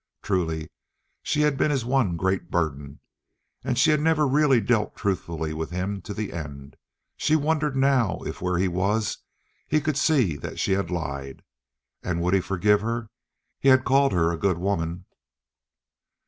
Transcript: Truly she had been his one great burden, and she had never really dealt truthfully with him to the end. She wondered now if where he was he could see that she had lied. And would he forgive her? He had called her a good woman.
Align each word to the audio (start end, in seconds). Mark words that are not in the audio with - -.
Truly 0.23 0.71
she 1.21 1.41
had 1.41 1.59
been 1.59 1.69
his 1.69 1.85
one 1.85 2.17
great 2.17 2.49
burden, 2.49 3.01
and 3.63 3.77
she 3.77 3.91
had 3.91 3.99
never 4.01 4.27
really 4.27 4.59
dealt 4.59 4.95
truthfully 4.95 5.53
with 5.53 5.69
him 5.69 6.01
to 6.01 6.13
the 6.15 6.33
end. 6.33 6.75
She 7.17 7.35
wondered 7.35 7.75
now 7.75 8.17
if 8.25 8.41
where 8.41 8.57
he 8.57 8.67
was 8.67 9.19
he 9.67 9.79
could 9.79 9.97
see 9.97 10.37
that 10.37 10.57
she 10.59 10.71
had 10.71 10.89
lied. 10.89 11.43
And 12.01 12.19
would 12.23 12.33
he 12.33 12.41
forgive 12.41 12.81
her? 12.81 13.11
He 13.59 13.69
had 13.69 13.85
called 13.85 14.11
her 14.11 14.31
a 14.31 14.37
good 14.39 14.57
woman. 14.57 15.05